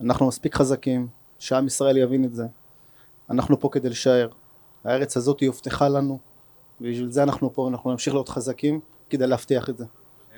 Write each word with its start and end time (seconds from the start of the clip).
אנחנו 0.00 0.28
מספיק 0.28 0.54
חזקים, 0.54 1.08
שעם 1.38 1.66
ישראל 1.66 1.96
יבין 1.96 2.24
את 2.24 2.34
זה. 2.34 2.44
אנחנו 3.30 3.60
פה 3.60 3.68
כדי 3.72 3.88
לשער. 3.88 4.28
הארץ 4.84 5.16
הזאת 5.16 5.40
היא 5.40 5.48
הובטחה 5.48 5.88
לנו, 5.88 6.18
ובשביל 6.80 7.10
זה 7.10 7.22
אנחנו 7.22 7.52
פה, 7.54 7.68
אנחנו 7.68 7.90
נמשיך 7.90 8.14
להיות 8.14 8.28
חזקים 8.28 8.80
כדי 9.10 9.26
להבטיח 9.26 9.68
את 9.68 9.78
זה. 9.78 9.84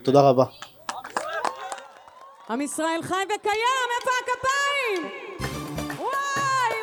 תודה 0.03 0.21
רבה. 0.21 0.45
עם 2.51 2.61
ישראל 2.61 3.01
חי 3.03 3.15
וקיים, 3.25 3.89
איפה 4.01 4.11
הכפיים? 4.23 5.13
וואי, 5.99 6.09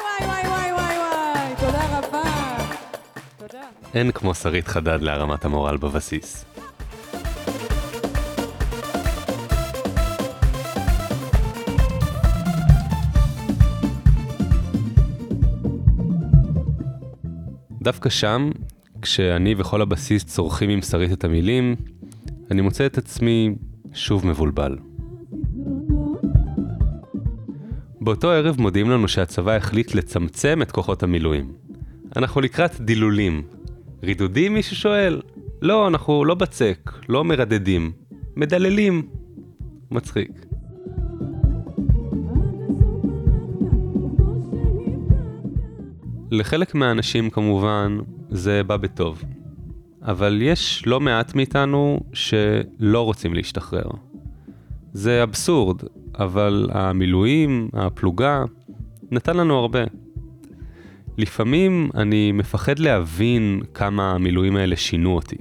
וואי, 0.01 0.29
וואי, 0.29 0.47
וואי, 0.47 0.71
וואי, 0.71 0.97
וואי, 0.97 1.55
תודה 1.59 1.97
רבה. 1.97 2.23
תודה. 3.37 3.61
אין 3.93 4.11
כמו 4.11 4.33
שרית 4.33 4.67
חדד 4.67 5.01
להרמת 5.01 5.45
המורל 5.45 5.77
בבסיס. 5.77 6.45
דווקא 17.87 18.09
שם, 18.09 18.50
כשאני 19.01 19.55
וכל 19.57 19.82
הבסיס 19.82 20.25
צורכים 20.25 20.69
עם 20.69 20.82
שרית 20.82 21.11
את 21.11 21.23
המילים, 21.23 21.75
אני 22.51 22.61
מוצא 22.61 22.86
את 22.86 22.97
עצמי 22.97 23.55
שוב 23.93 24.27
מבולבל. 24.27 24.77
באותו 28.01 28.32
ערב 28.32 28.61
מודיעים 28.61 28.89
לנו 28.89 29.07
שהצבא 29.07 29.51
החליט 29.51 29.96
לצמצם 29.96 30.61
את 30.61 30.71
כוחות 30.71 31.04
המילואים. 31.04 31.51
אנחנו 32.16 32.41
לקראת 32.41 32.81
דילולים. 32.81 33.44
רידודים 34.03 34.53
מישהו 34.53 34.75
שואל? 34.75 35.22
לא, 35.61 35.88
אנחנו 35.88 36.25
לא 36.25 36.35
בצק, 36.35 36.91
לא 37.09 37.23
מרדדים. 37.23 37.91
מדללים. 38.35 39.08
מצחיק. 39.91 40.47
לחלק 46.31 46.75
מהאנשים 46.75 47.29
כמובן 47.29 47.97
זה 48.29 48.63
בא 48.63 48.77
בטוב. 48.77 49.23
אבל 50.02 50.41
יש 50.41 50.83
לא 50.85 50.99
מעט 50.99 51.35
מאיתנו 51.35 51.99
שלא 52.13 53.05
רוצים 53.05 53.33
להשתחרר. 53.33 53.89
זה 54.93 55.23
אבסורד, 55.23 55.81
אבל 56.19 56.69
המילואים, 56.71 57.69
הפלוגה, 57.73 58.43
נתן 59.11 59.37
לנו 59.37 59.57
הרבה. 59.57 59.83
לפעמים 61.17 61.89
אני 61.95 62.31
מפחד 62.31 62.80
להבין 62.80 63.61
כמה 63.73 64.11
המילואים 64.11 64.55
האלה 64.55 64.75
שינו 64.75 65.15
אותי. 65.15 65.37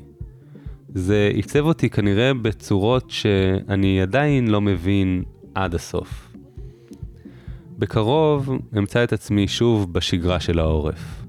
זה 0.95 1.31
עיצב 1.35 1.65
אותי 1.65 1.91
כנראה 1.91 2.35
בצורות 2.35 3.11
שאני 3.11 4.01
עדיין 4.01 4.49
לא 4.49 4.61
מבין 4.61 5.23
עד 5.55 5.75
הסוף. 5.75 6.26
בקרוב 7.79 8.51
אמצא 8.79 9.05
את 9.05 9.13
עצמי 9.13 9.49
שוב 9.49 9.93
בשגרה 9.93 10.41
של 10.41 10.59
העורף. 10.59 11.25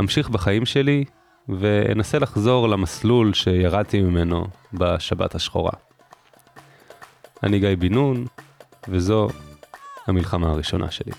אמשיך 0.00 0.28
בחיים 0.30 0.66
שלי 0.66 1.04
ואנסה 1.48 2.18
לחזור 2.18 2.68
למסלול 2.68 3.34
שירדתי 3.34 4.00
ממנו 4.00 4.46
בשבת 4.72 5.34
השחורה. 5.34 5.72
אני 7.42 7.58
גיא 7.58 7.76
בן 7.78 7.94
נון, 7.94 8.26
וזו 8.88 9.28
המלחמה 10.06 10.50
הראשונה 10.50 10.90
שלי. 10.90 11.12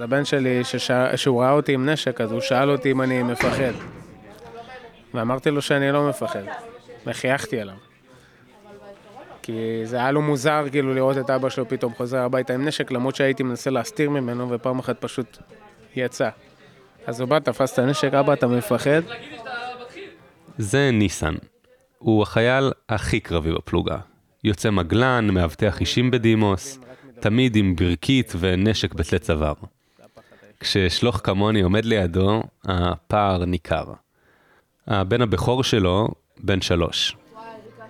אז 0.00 0.04
הבן 0.04 0.24
שלי, 0.24 0.64
ששא... 0.64 1.16
שהוא 1.16 1.42
ראה 1.42 1.50
אותי 1.50 1.74
עם 1.74 1.88
נשק, 1.88 2.20
אז 2.20 2.32
הוא 2.32 2.40
שאל 2.40 2.70
אותי 2.70 2.90
אם 2.90 3.02
אני 3.02 3.22
מפחד. 3.22 3.72
ואמרתי 5.14 5.50
לו 5.50 5.62
שאני 5.62 5.92
לא 5.92 6.08
מפחד. 6.08 6.42
וחייכתי 7.06 7.60
עליו. 7.60 7.74
כי 9.42 9.80
זה 9.84 9.96
היה 9.96 10.10
לו 10.10 10.22
מוזר 10.22 10.64
כאילו 10.70 10.94
לראות 10.94 11.18
את 11.18 11.30
אבא 11.30 11.48
שלו 11.48 11.68
פתאום 11.68 11.94
חוזר 11.94 12.18
הביתה 12.18 12.54
עם 12.54 12.64
נשק, 12.64 12.90
למרות 12.90 13.16
שהייתי 13.16 13.42
מנסה 13.42 13.70
להסתיר 13.70 14.10
ממנו, 14.10 14.50
ופעם 14.50 14.78
אחת 14.78 14.96
פשוט 15.00 15.38
יצא. 15.96 16.28
אז 17.06 17.20
הוא 17.20 17.28
בא, 17.28 17.38
תפס 17.38 17.72
את 17.72 17.78
הנשק, 17.78 18.14
אבא, 18.14 18.32
אתה 18.32 18.46
מפחד? 18.46 19.02
זה 20.58 20.90
ניסן. 20.92 21.34
הוא 21.98 22.22
החייל 22.22 22.72
הכי 22.88 23.20
קרבי 23.20 23.52
בפלוגה. 23.52 23.98
יוצא 24.44 24.70
מגלן, 24.70 25.30
מאבטח 25.30 25.80
אישים 25.80 26.10
בדימוס, 26.10 26.78
תמיד 27.20 27.56
עם 27.56 27.76
ברכית 27.76 28.32
ונשק 28.38 28.94
בצלי 28.94 29.18
צוואר. 29.18 29.54
כששלוח 30.60 31.20
כמוני 31.24 31.60
עומד 31.60 31.84
לידו, 31.84 32.42
הפער 32.64 33.44
ניכר. 33.44 33.84
הבן 34.86 35.22
הבכור 35.22 35.64
שלו, 35.64 36.08
בן 36.40 36.60
שלוש. 36.60 37.16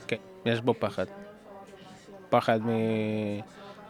כן, 0.06 0.16
יש 0.44 0.60
בו 0.60 0.74
פחד. 0.78 1.04
פחד 2.30 2.60
מ... 2.62 2.68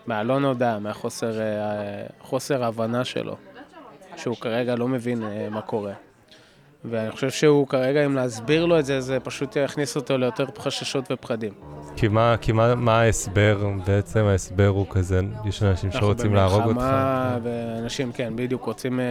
מהלא 0.06 0.40
נודע, 0.40 0.78
מהחוסר 0.78 1.40
אה, 1.40 2.06
חוסר 2.20 2.64
הבנה 2.64 3.04
שלו, 3.04 3.36
שהוא 4.16 4.36
כרגע 4.36 4.74
לא 4.76 4.88
מבין 4.88 5.22
אה, 5.22 5.48
מה 5.50 5.62
קורה. 5.62 5.92
ואני 6.84 7.10
חושב 7.10 7.30
שהוא 7.30 7.68
כרגע, 7.68 8.06
אם 8.06 8.14
להסביר 8.14 8.66
לו 8.66 8.78
את 8.78 8.84
זה, 8.84 9.00
זה 9.00 9.20
פשוט 9.20 9.56
יכניס 9.56 9.96
אותו 9.96 10.18
ליותר 10.18 10.46
חששות 10.58 11.04
ופחדים. 11.10 11.52
כי 12.00 12.08
מה, 12.08 12.34
כי 12.40 12.52
מה, 12.52 12.74
מה 12.74 13.00
ההסבר? 13.00 13.68
בעצם 13.86 14.24
ההסבר 14.24 14.66
הוא 14.66 14.86
כזה, 14.90 15.20
יש 15.44 15.62
אנשים 15.62 15.92
שרוצים 15.92 16.34
להרוג 16.34 16.62
אותך. 16.62 16.68
אנחנו 16.68 16.80
במלחמה, 16.80 17.38
ואנשים, 17.42 18.12
כן, 18.12 18.32
בדיוק, 18.36 18.64
רוצים 18.64 19.00
אה, 19.00 19.04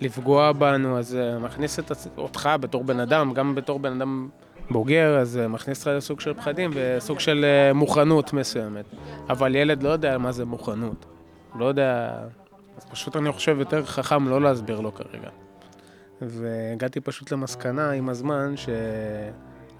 לפגוע 0.00 0.52
בנו, 0.52 0.98
אז 0.98 1.16
אה, 1.16 1.38
מכניס 1.38 1.78
את, 1.78 1.92
אותך 2.18 2.50
בתור 2.60 2.84
בן 2.84 3.00
אדם, 3.00 3.32
גם 3.34 3.54
בתור 3.54 3.78
בן 3.78 3.92
אדם 3.92 4.28
בוגר, 4.70 5.18
אז 5.18 5.38
אה, 5.38 5.48
מכניס 5.48 5.78
אותך 5.78 5.96
לסוג 5.96 6.20
של 6.20 6.34
פחדים 6.34 6.70
וסוג 6.74 7.20
של 7.20 7.44
אה, 7.44 7.72
מוכנות 7.72 8.32
מסוימת. 8.32 8.84
אבל 9.30 9.54
ילד 9.54 9.82
לא 9.82 9.88
יודע 9.88 10.18
מה 10.18 10.32
זה 10.32 10.44
מוכנות. 10.44 11.06
לא 11.58 11.64
יודע... 11.64 12.18
אז 12.76 12.84
פשוט 12.84 13.16
אני 13.16 13.32
חושב 13.32 13.56
יותר 13.58 13.84
חכם 13.84 14.28
לא 14.28 14.40
להסביר 14.40 14.80
לו 14.80 14.94
כרגע. 14.94 15.28
והגעתי 16.22 17.00
פשוט 17.00 17.32
למסקנה 17.32 17.90
עם 17.90 18.08
הזמן 18.08 18.54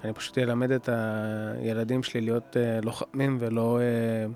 שאני 0.02 0.12
פשוט 0.12 0.38
אלמד 0.38 0.70
את 0.70 0.88
הילדים 0.92 2.02
שלי 2.02 2.20
להיות 2.20 2.56
אה, 2.56 2.80
לוחמים 2.82 3.36
ולא, 3.40 3.78
אה, 3.80 4.26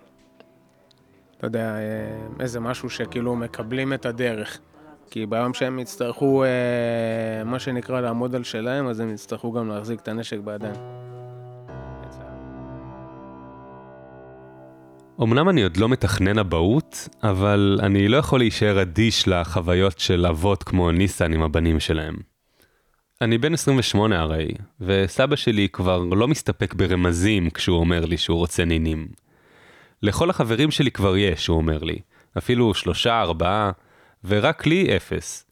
אתה 1.36 1.46
יודע, 1.46 1.74
אה, 1.76 2.26
איזה 2.40 2.60
משהו 2.60 2.90
שכאילו 2.90 3.36
מקבלים 3.36 3.92
את 3.92 4.06
הדרך. 4.06 4.60
כי 5.10 5.26
ביום 5.26 5.54
שהם 5.54 5.78
יצטרכו, 5.78 6.44
אה, 6.44 7.44
מה 7.44 7.58
שנקרא, 7.58 8.00
לעמוד 8.00 8.34
על 8.34 8.44
שלהם, 8.44 8.88
אז 8.88 9.00
הם 9.00 9.14
יצטרכו 9.14 9.52
גם 9.52 9.68
להחזיק 9.68 10.00
את 10.00 10.08
הנשק 10.08 10.38
בידיים. 10.38 10.74
אמנם 15.22 15.48
אני 15.48 15.62
עוד 15.62 15.76
לא 15.76 15.88
מתכנן 15.88 16.38
אבהות, 16.38 17.08
אבל 17.22 17.78
אני 17.82 18.08
לא 18.08 18.16
יכול 18.16 18.38
להישאר 18.38 18.82
אדיש 18.82 19.28
לחוויות 19.28 19.98
של 19.98 20.26
אבות 20.26 20.62
כמו 20.62 20.90
ניסן 20.90 21.32
עם 21.32 21.42
הבנים 21.42 21.80
שלהם. 21.80 22.35
אני 23.20 23.38
בן 23.38 23.54
28 23.54 24.20
הרי, 24.20 24.48
וסבא 24.80 25.36
שלי 25.36 25.68
כבר 25.68 25.98
לא 25.98 26.28
מסתפק 26.28 26.74
ברמזים 26.74 27.50
כשהוא 27.50 27.78
אומר 27.78 28.04
לי 28.04 28.16
שהוא 28.16 28.38
רוצה 28.38 28.64
נינים. 28.64 29.08
לכל 30.02 30.30
החברים 30.30 30.70
שלי 30.70 30.90
כבר 30.90 31.16
יש, 31.16 31.46
הוא 31.46 31.56
אומר 31.56 31.82
לי. 31.82 31.98
אפילו 32.38 32.74
שלושה, 32.74 33.20
ארבעה, 33.20 33.70
ורק 34.24 34.66
לי 34.66 34.96
אפס. 34.96 35.46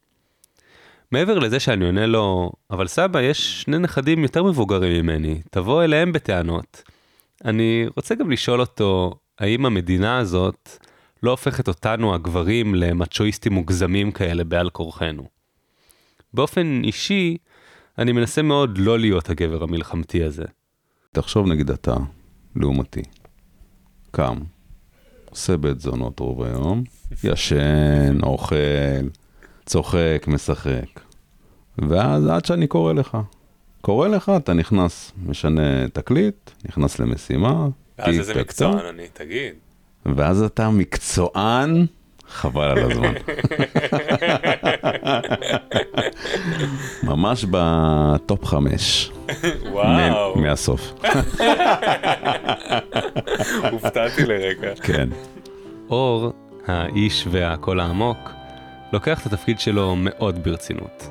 מעבר 1.13 1.39
לזה 1.39 1.61
שאני 1.61 1.85
עונה 1.85 2.07
לו, 2.07 2.53
אבל 2.71 2.87
סבא, 2.87 3.21
יש 3.21 3.63
שני 3.63 3.79
נכדים 3.79 4.23
יותר 4.23 4.43
מבוגרים 4.43 5.07
ממני, 5.07 5.41
תבוא 5.51 5.85
אליהם 5.85 6.13
בטענות. 6.13 6.83
אני 7.45 7.87
רוצה 7.97 8.15
גם 8.15 8.31
לשאול 8.31 8.61
אותו, 8.61 9.15
האם 9.39 9.67
המדינה 9.67 10.19
הזאת 10.19 10.79
לא 11.23 11.31
הופכת 11.31 11.69
אותנו 11.69 12.15
הגברים 12.15 12.75
למצ'ואיסטים 12.75 13.53
מוגזמים 13.53 14.13
כאלה 14.13 14.44
בעל 14.44 14.71
כורחנו? 14.71 15.29
באופן 16.35 16.83
אישי, 16.85 17.37
אני 17.99 18.12
מנסה 18.12 18.43
מאוד 18.43 18.79
לא 18.79 18.99
להיות 18.99 19.31
הגבר 19.31 19.62
המלחמתי 19.62 20.25
הזה. 20.25 20.44
תחשוב 21.12 21.46
נגיד 21.46 21.70
אתה, 21.70 21.94
לעומתי, 22.56 23.02
קם, 24.11 24.38
עושה 25.31 25.56
בית 25.56 25.81
זונות 25.81 26.20
רוב 26.20 26.43
היום, 26.43 26.85
ישן, 27.25 28.19
אוכל, 28.23 28.56
צוחק, 29.67 30.25
משחק. 30.26 31.00
ואז 31.79 32.26
עד 32.26 32.44
שאני 32.44 32.67
קורא 32.67 32.93
לך. 32.93 33.19
קורא 33.81 34.08
לך, 34.08 34.32
אתה 34.37 34.52
נכנס, 34.52 35.12
משנה 35.26 35.88
תקליט, 35.88 36.50
נכנס 36.64 36.99
למשימה. 36.99 37.69
ואז 37.99 38.19
איזה 38.19 38.40
מקצוען 38.40 38.87
אני, 38.87 39.06
תגיד. 39.12 39.55
ואז 40.17 40.43
אתה 40.43 40.70
מקצוען, 40.70 41.87
חבל 42.29 42.64
על 42.64 42.90
הזמן. 42.90 43.14
ממש 47.02 47.44
בטופ 47.50 48.44
חמש. 48.44 49.12
וואו, 49.73 50.38
מהסוף. 50.38 50.93
הופתעתי 53.73 54.26
לרגע. 54.26 54.75
כן. 54.82 55.08
אור, 55.91 56.32
האיש 56.67 57.26
והקול 57.31 57.81
העמוק, 57.81 58.31
לוקח 58.93 59.20
את 59.20 59.32
התפקיד 59.32 59.61
שלו 59.61 59.94
מאוד 59.99 60.44
ברצינות. 60.44 61.08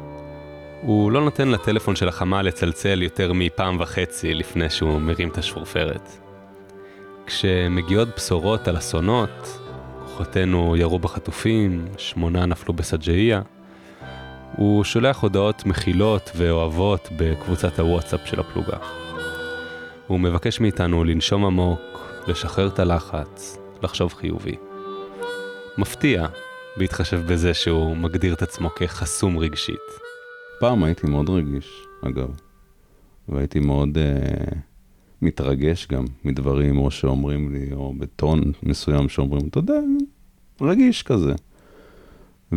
הוא 0.82 1.12
לא 1.12 1.22
נותן 1.22 1.48
לטלפון 1.48 1.96
של 1.96 2.08
החמ"ל 2.08 2.42
לצלצל 2.42 3.02
יותר 3.02 3.34
מפעם 3.34 3.78
וחצי 3.80 4.34
לפני 4.34 4.70
שהוא 4.70 5.00
מרים 5.02 5.30
את 5.30 5.38
השפורפרת. 5.38 6.10
כשמגיעות 7.26 8.08
בשורות 8.16 8.68
על 8.68 8.78
אסונות, 8.78 9.60
כוחותינו 10.06 10.76
ירו 10.78 11.00
בחטופים, 11.00 11.86
שמונה 11.98 12.46
נפלו 12.46 12.74
בסג'איה, 12.74 13.42
הוא 14.56 14.84
שולח 14.84 15.22
הודעות 15.22 15.66
מכילות 15.66 16.32
ואוהבות 16.36 17.10
בקבוצת 17.18 17.80
הוואטסאפ 17.80 18.20
של 18.26 18.40
הפלוגה. 18.40 18.78
הוא 20.08 20.20
מבקש 20.20 20.60
מאיתנו 20.60 21.04
לנשום 21.04 21.46
עמוק, 21.46 21.80
לשחרר 22.28 22.68
את 22.68 22.80
הלחץ, 22.80 23.58
לחשוב 23.84 24.14
חיובי. 24.14 24.56
מפתיע, 25.78 26.28
בהתחשב 26.78 27.22
בזה 27.28 27.54
שהוא 27.54 27.98
מגדיר 27.98 28.34
את 28.34 28.42
עצמו 28.42 28.70
כחסום 28.70 29.38
רגשית. 29.38 29.76
פעם 30.60 30.84
הייתי 30.84 31.08
מאוד 31.08 31.30
רגיש, 31.30 31.84
אגב, 32.08 32.40
והייתי 33.30 33.60
מאוד 33.60 33.98
uh, 33.98 34.56
מתרגש 35.22 35.88
גם 35.88 36.06
מדברים 36.24 36.78
או 36.78 36.92
שאומרים 36.92 37.54
לי, 37.54 37.74
או 37.74 37.94
בטון 37.98 38.52
מסוים 38.64 39.10
שאומרים, 39.10 39.48
אתה 39.48 39.60
יודע, 39.60 39.80
רגיש 40.62 41.04
כזה. 41.04 41.34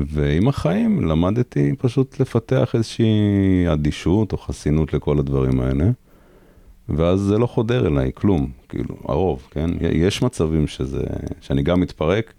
ועם 0.06 0.48
החיים 0.48 1.04
למדתי 1.04 1.72
פשוט 1.78 2.20
לפתח 2.20 2.74
איזושהי 2.74 3.68
אדישות 3.72 4.32
או 4.32 4.38
חסינות 4.38 4.92
לכל 4.92 5.18
הדברים 5.18 5.60
האלה, 5.60 5.84
ואז 6.88 7.20
זה 7.20 7.38
לא 7.38 7.46
חודר 7.46 7.86
אליי 7.86 8.10
כלום, 8.14 8.50
כאילו, 8.68 8.96
הרוב, 9.04 9.48
כן? 9.50 9.70
יש 9.80 10.22
מצבים 10.22 10.66
שזה, 10.66 11.02
שאני 11.40 11.62
גם 11.62 11.80
מתפרק, 11.80 12.32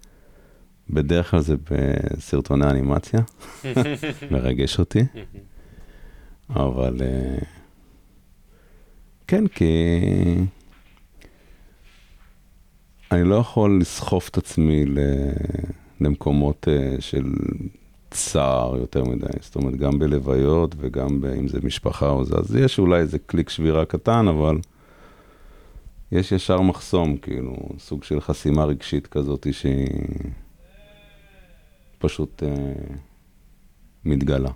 בדרך 0.90 1.30
כלל 1.30 1.40
זה 1.40 1.54
בסרטוני 1.70 2.70
אנימציה, 2.70 3.20
מרגש 4.30 4.78
אותי, 4.78 5.02
אבל 6.50 6.96
אה, 7.00 7.38
כן, 9.26 9.46
כי 9.46 9.64
אני 13.12 13.24
לא 13.24 13.34
יכול 13.34 13.80
לסחוף 13.80 14.28
את 14.28 14.38
עצמי 14.38 14.84
למקומות 16.00 16.68
אה, 16.68 16.96
של 17.00 17.24
צער 18.10 18.76
יותר 18.76 19.04
מדי, 19.04 19.26
זאת 19.40 19.56
אומרת, 19.56 19.76
גם 19.76 19.98
בלוויות 19.98 20.74
וגם 20.78 21.24
אם 21.38 21.48
זה 21.48 21.58
משפחה 21.62 22.08
או 22.08 22.24
זה, 22.24 22.36
אז 22.36 22.56
יש 22.56 22.78
אולי 22.78 23.00
איזה 23.00 23.18
קליק 23.18 23.48
שבירה 23.48 23.84
קטן, 23.84 24.28
אבל 24.28 24.58
יש 26.12 26.32
ישר 26.32 26.60
מחסום, 26.60 27.16
כאילו, 27.16 27.56
סוג 27.78 28.04
של 28.04 28.20
חסימה 28.20 28.64
רגשית 28.64 29.06
כזאת 29.06 29.46
שהיא 29.52 29.86
פשוט 31.98 32.42
אה, 32.42 32.72
מתגלה. 34.04 34.50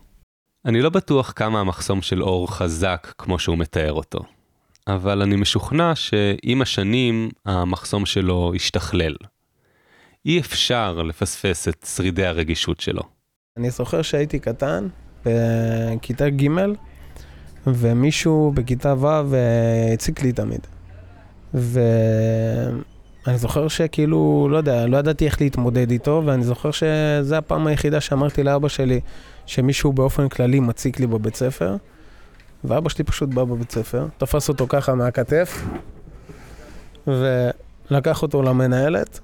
אני 0.65 0.83
לא 0.83 0.91
בטוח 0.91 1.33
כמה 1.37 1.61
המחסום 1.61 2.03
של 2.03 2.23
אור 2.23 2.53
חזק 2.53 3.13
כמו 3.19 3.39
שהוא 3.39 3.59
מתאר 3.59 3.93
אותו, 3.93 4.21
אבל 4.87 5.23
אני 5.23 5.37
משוכנע 5.37 5.95
שעם 5.95 6.63
השנים 6.63 7.31
המחסום 7.47 8.07
שלו 8.07 8.53
השתכלל. 8.55 9.15
אי 10.27 10.41
אפשר 10.41 11.03
לפספס 11.03 11.69
את 11.69 11.87
שרידי 11.97 12.27
הרגישות 12.27 12.81
שלו. 12.81 13.03
אני 13.57 13.71
זוכר 13.71 14.03
שהייתי 14.03 14.39
קטן, 14.39 14.89
בכיתה 15.25 16.31
ג', 16.31 16.49
ומישהו 17.67 18.53
בכיתה 18.55 18.95
ו' 18.99 19.37
הציק 19.95 20.23
לי 20.23 20.33
תמיד. 20.33 20.67
ואני 21.55 23.39
זוכר 23.39 23.69
שכאילו, 23.69 24.49
לא 24.51 24.57
יודע, 24.57 24.87
לא 24.87 24.97
ידעתי 24.97 25.27
איך 25.27 25.41
להתמודד 25.41 25.91
איתו, 25.91 26.23
ואני 26.27 26.45
זוכר 26.45 26.71
שזו 26.71 27.37
הפעם 27.37 27.67
היחידה 27.67 28.01
שאמרתי 28.01 28.43
לאבא 28.43 28.69
שלי 28.69 29.01
שמישהו 29.47 29.93
באופן 29.93 30.29
כללי 30.29 30.61
מציק 30.61 31.01
לי 31.01 31.07
בבית 31.07 31.37
ספר, 31.37 31.77
ואבא 32.65 32.89
שלי 32.89 33.05
פשוט 33.05 33.29
בא 33.29 33.45
בבית 33.45 33.71
ספר, 33.71 34.07
תפס 34.19 34.49
אותו 34.49 34.67
ככה 34.69 34.95
מהכתף, 34.95 35.65
ולקח 37.07 38.23
אותו 38.23 38.43
למנהלת, 38.43 39.21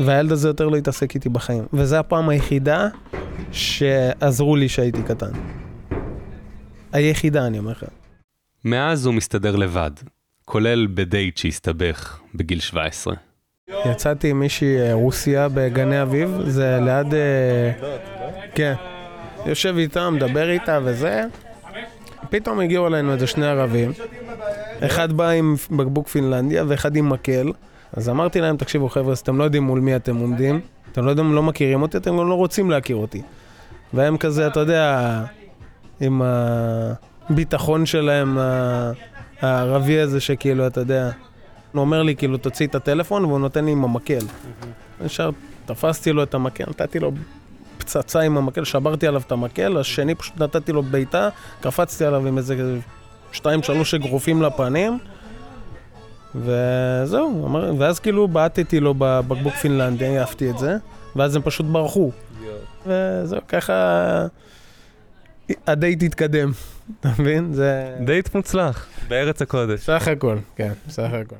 והילד 0.00 0.32
הזה 0.32 0.48
יותר 0.48 0.68
לא 0.68 0.76
התעסק 0.76 1.14
איתי 1.14 1.28
בחיים. 1.28 1.64
וזו 1.72 1.96
הפעם 1.96 2.28
היחידה 2.28 2.88
שעזרו 3.52 4.56
לי 4.56 4.68
שהייתי 4.68 5.02
קטן. 5.02 5.30
היחידה, 6.92 7.46
אני 7.46 7.58
אומר 7.58 7.70
לך. 7.70 7.84
מאז 8.64 9.06
הוא 9.06 9.14
מסתדר 9.14 9.56
לבד, 9.56 9.90
כולל 10.44 10.86
בדייט 10.86 11.36
שהסתבך 11.36 12.20
בגיל 12.34 12.60
17. 12.60 13.14
יצאתי 13.86 14.30
עם 14.30 14.40
מישהי 14.40 14.80
אה, 14.80 14.92
רוסיה 14.92 15.48
בגני 15.48 16.02
אביב, 16.02 16.40
זה 16.46 16.78
ליד... 16.84 17.14
אה, 17.14 17.72
כן. 18.54 18.74
יושב 19.46 19.74
איתה, 19.78 20.10
מדבר 20.10 20.50
איתה 20.50 20.78
וזה. 20.84 21.24
פתאום 22.30 22.60
הגיעו 22.60 22.86
אלינו 22.86 23.12
איזה 23.12 23.26
שני 23.26 23.46
ערבים. 23.46 23.92
אחד 24.80 25.12
בא 25.12 25.28
עם 25.28 25.54
בקבוק 25.70 26.08
פינלנדיה 26.08 26.64
ואחד 26.68 26.96
עם 26.96 27.08
מקל. 27.08 27.52
אז 27.92 28.08
אמרתי 28.08 28.40
להם, 28.40 28.56
תקשיבו 28.56 28.88
חבר'ה, 28.88 29.14
אתם 29.22 29.38
לא 29.38 29.44
יודעים 29.44 29.62
מול 29.62 29.80
מי 29.80 29.96
אתם 29.96 30.16
עומדים, 30.16 30.60
אתם 30.92 31.04
לא 31.04 31.10
יודעים, 31.10 31.34
לא 31.34 31.42
מכירים 31.42 31.82
אותי, 31.82 31.96
אתם 31.96 32.10
גם 32.18 32.28
לא 32.28 32.34
רוצים 32.34 32.70
להכיר 32.70 32.96
אותי. 32.96 33.22
והם 33.92 34.16
כזה, 34.16 34.46
אתה 34.46 34.60
יודע, 34.60 35.22
עם 36.00 36.22
הביטחון 36.24 37.86
שלהם, 37.86 38.38
הערבי 39.40 40.00
הזה 40.00 40.20
שכאילו, 40.20 40.66
אתה 40.66 40.80
יודע, 40.80 41.10
הוא 41.72 41.80
אומר 41.80 42.02
לי, 42.02 42.16
כאילו, 42.16 42.36
תוציא 42.38 42.66
את 42.66 42.74
הטלפון, 42.74 43.24
והוא 43.24 43.38
נותן 43.38 43.64
לי 43.64 43.70
עם 43.70 43.84
המקל. 43.84 44.24
ישר 45.04 45.30
תפסתי 45.66 46.12
לו 46.12 46.22
את 46.22 46.34
המקל, 46.34 46.64
נתתי 46.68 46.98
לו 46.98 47.12
פצצה 47.78 48.20
עם 48.20 48.36
המקל, 48.36 48.64
שברתי 48.64 49.06
עליו 49.06 49.22
את 49.26 49.32
המקל, 49.32 49.78
השני 49.78 50.14
פשוט 50.14 50.40
נתתי 50.40 50.72
לו 50.72 50.82
בעיטה, 50.82 51.28
קפצתי 51.60 52.04
עליו 52.04 52.26
עם 52.26 52.38
איזה 52.38 52.76
שתיים, 53.32 53.62
שלוש 53.62 53.94
אגרופים 53.94 54.42
לפנים. 54.42 54.98
וזהו, 56.34 57.46
אמר, 57.46 57.72
ואז 57.78 58.00
כאילו 58.00 58.28
בעטתי 58.28 58.80
לו 58.80 58.94
בבקבוק 58.98 59.54
פינלנדי, 59.54 60.18
העפתי 60.18 60.50
את 60.50 60.58
זה, 60.58 60.76
ואז 61.16 61.36
הם 61.36 61.42
פשוט 61.42 61.66
ברחו. 61.66 62.12
וזהו, 62.86 63.40
ככה 63.48 64.26
הדייט 65.66 66.02
התקדם, 66.02 66.50
אתה 67.00 67.08
מבין? 67.18 67.52
זה... 67.52 67.96
דייט 68.04 68.34
מוצלח, 68.34 68.86
בארץ 69.08 69.42
הקודש. 69.42 69.80
סך 69.80 70.08
הכל, 70.08 70.38
כן, 70.56 70.72
סך 70.88 71.10
הכל. 71.12 71.36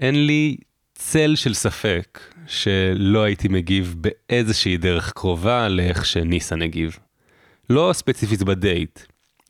אין 0.00 0.26
לי 0.26 0.56
צל 0.94 1.32
של 1.36 1.54
ספק 1.54 2.20
שלא 2.46 3.22
הייתי 3.22 3.48
מגיב 3.48 3.94
באיזושהי 3.98 4.76
דרך 4.76 5.12
קרובה 5.12 5.68
לאיך 5.68 6.06
שניסן 6.06 6.62
הגיב. 6.62 6.98
לא 7.70 7.90
ספציפית 7.94 8.42
בדייט, 8.42 9.00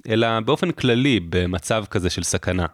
אלא 0.08 0.40
באופן 0.40 0.70
כללי 0.70 1.20
במצב 1.28 1.84
כזה 1.90 2.10
של 2.10 2.22
סכנה. 2.22 2.66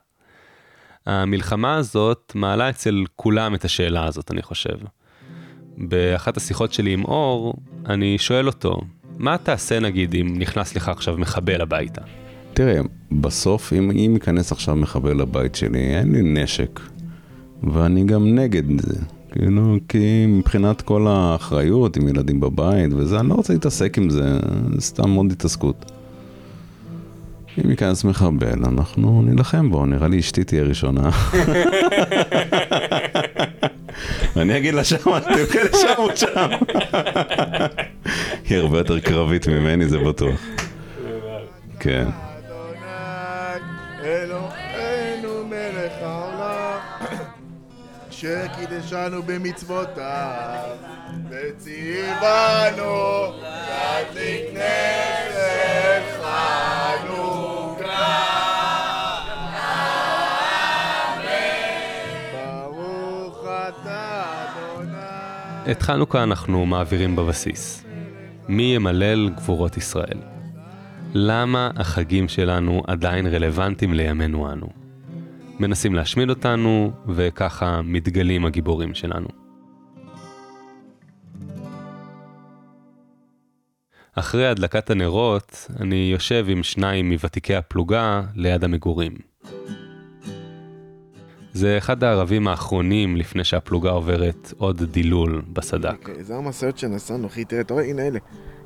המלחמה 1.06 1.76
הזאת 1.76 2.32
מעלה 2.34 2.70
אצל 2.70 3.04
כולם 3.16 3.54
את 3.54 3.64
השאלה 3.64 4.06
הזאת, 4.06 4.30
אני 4.30 4.42
חושב. 4.42 4.76
באחת 5.78 6.36
השיחות 6.36 6.72
שלי 6.72 6.92
עם 6.92 7.04
אור, 7.04 7.54
אני 7.86 8.18
שואל 8.18 8.46
אותו, 8.46 8.80
מה 9.18 9.38
תעשה 9.38 9.80
נגיד 9.80 10.14
אם 10.14 10.34
נכנס 10.38 10.76
לך 10.76 10.88
עכשיו 10.88 11.18
מחבל 11.18 11.60
הביתה? 11.60 12.00
תראה, 12.54 12.80
בסוף 13.12 13.72
אם, 13.72 13.90
אם 13.90 14.10
ייכנס 14.14 14.52
עכשיו 14.52 14.76
מחבל 14.76 15.20
לבית 15.20 15.54
שלי, 15.54 15.96
אין 15.96 16.12
לי 16.12 16.22
נשק. 16.22 16.80
ואני 17.62 18.04
גם 18.04 18.34
נגד 18.34 18.80
זה. 18.80 19.00
כאילו, 19.32 19.76
כי 19.88 20.26
מבחינת 20.26 20.82
כל 20.82 21.06
האחריות 21.08 21.96
עם 21.96 22.08
ילדים 22.08 22.40
בבית 22.40 22.92
וזה, 22.96 23.20
אני 23.20 23.28
לא 23.28 23.34
רוצה 23.34 23.52
להתעסק 23.52 23.98
עם 23.98 24.10
זה, 24.10 24.38
סתם 24.80 25.10
מאוד 25.10 25.32
התעסקות. 25.32 25.92
אם 27.58 27.70
ייכנס 27.70 28.04
מחבל, 28.04 28.64
אנחנו 28.64 29.22
נילחם 29.22 29.70
בו, 29.70 29.86
נראה 29.86 30.08
לי 30.08 30.20
אשתי 30.20 30.44
תהיה 30.44 30.62
ראשונה. 30.62 31.10
ואני 34.36 34.58
אגיד 34.58 34.74
לה 34.74 34.84
שם, 34.84 35.20
תלכי 35.20 35.58
לשם 35.58 35.94
או 35.98 36.16
שם. 36.16 36.50
היא 38.48 38.58
הרבה 38.58 38.78
יותר 38.78 39.00
קרבית 39.00 39.48
ממני, 39.48 39.88
זה 39.88 39.98
בטוח. 39.98 40.40
כן. 41.80 42.08
אלוהינו 44.04 45.44
מלך 45.46 45.92
העולם, 46.02 46.78
שקידשנו 48.10 49.22
במצוותיו, 49.22 50.58
וציוונו 51.30 53.32
להדליק 53.42 54.42
נס 54.52 56.16
את 65.70 65.82
חנוכה 65.82 66.22
אנחנו 66.22 66.66
מעבירים 66.66 67.16
בבסיס. 67.16 67.84
מי 68.48 68.62
ימלל 68.62 69.30
גבורות 69.36 69.76
ישראל? 69.76 70.18
למה 71.14 71.70
החגים 71.76 72.28
שלנו 72.28 72.82
עדיין 72.86 73.26
רלוונטיים 73.26 73.94
לימינו 73.94 74.52
אנו? 74.52 74.66
מנסים 75.60 75.94
להשמיד 75.94 76.30
אותנו, 76.30 76.92
וככה 77.08 77.82
מתגלים 77.82 78.44
הגיבורים 78.46 78.94
שלנו. 78.94 79.28
אחרי 84.14 84.46
הדלקת 84.46 84.90
הנרות, 84.90 85.70
אני 85.80 86.08
יושב 86.12 86.46
עם 86.48 86.62
שניים 86.62 87.10
מוותיקי 87.10 87.54
הפלוגה 87.54 88.22
ליד 88.34 88.64
המגורים. 88.64 89.12
זה 91.52 91.78
אחד 91.78 92.04
הערבים 92.04 92.48
האחרונים 92.48 93.16
לפני 93.16 93.44
שהפלוגה 93.44 93.90
עוברת 93.90 94.52
עוד 94.58 94.82
דילול 94.82 95.42
בסדק. 95.52 95.92
אוקיי, 95.98 96.24
זה 96.24 96.36
המשאיות 96.36 96.78
שנסענו, 96.78 97.26
אחי, 97.26 97.44
תראה, 97.44 97.60
אתה 97.60 97.74
רואה, 97.74 97.84
הנה 97.84 98.06
אלה. 98.06 98.18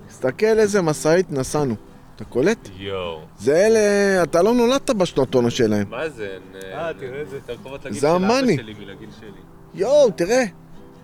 תסתכל 0.09 0.47
איזה 0.47 0.83
משאית 0.83 1.31
נסענו. 1.31 1.75
אתה 2.17 2.25
קולט? 2.25 2.69
יואו. 2.79 3.21
זה 3.39 3.67
אלה, 3.67 4.23
אתה 4.23 4.43
לא 4.43 4.55
נולדת 4.55 4.91
בשנתון 4.91 5.51
שלהם. 5.51 5.91
מה 5.91 6.09
זה? 6.09 6.39
אה, 6.73 6.91
תראה, 7.01 7.25
זה 7.25 7.37
יותר 7.37 7.57
קרובות 7.63 7.85
לגיל 7.85 8.01
זה 8.01 8.11
המאני. 8.11 8.57
מלגיל 8.57 9.09
שלי. 9.21 9.31
יואו, 9.75 10.11
תראה. 10.11 10.45